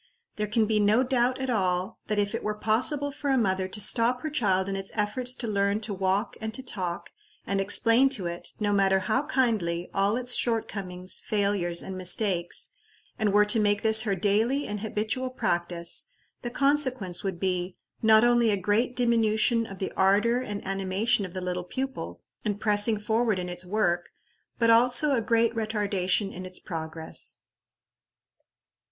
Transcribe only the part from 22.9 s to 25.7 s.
forward in its work, but also a great